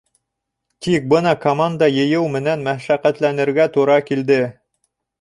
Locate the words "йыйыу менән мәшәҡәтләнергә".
1.97-3.71